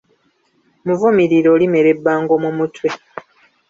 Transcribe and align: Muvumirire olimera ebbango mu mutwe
Muvumirire 0.85 1.49
olimera 1.55 1.87
ebbango 1.93 2.33
mu 2.43 2.51
mutwe 2.57 2.87